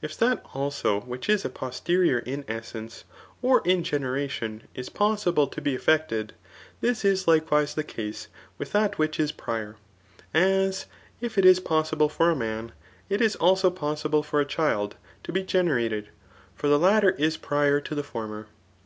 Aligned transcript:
If 0.00 0.16
that, 0.16 0.42
also, 0.54 1.00
which 1.02 1.28
is 1.28 1.42
poRSteribr 1.44 2.22
in 2.26 2.42
essence, 2.48 3.04
or 3.42 3.60
in 3.66 3.84
generation, 3.84 4.62
is 4.74 4.88
possible 4.88 5.46
to 5.46 5.60
be 5.60 5.76
eJ&cted, 5.76 6.30
this 6.80 7.04
is 7.04 7.28
likewise 7.28 7.74
the 7.74 7.84
case 7.84 8.28
with 8.56 8.72
diat 8.72 8.94
which 8.94 9.20
is 9.20 9.30
prior; 9.30 9.76
as, 10.32 10.86
if 11.20 11.36
it 11.36 11.44
is 11.44 11.60
possible 11.60 12.08
for 12.08 12.30
a 12.30 12.34
man, 12.34 12.72
it 13.10 13.20
is 13.20 13.36
also 13.36 13.68
possible 13.70 14.22
for 14.22 14.40
a 14.40 14.46
chSd, 14.46 14.92
to 15.24 15.32
be 15.32 15.42
generated; 15.42 16.08
for 16.54 16.68
the 16.68 16.78
latter 16.78 17.10
is 17.18 17.36
prior 17.36 17.78
to 17.78 17.94
the 17.94 18.02
former. 18.02 18.46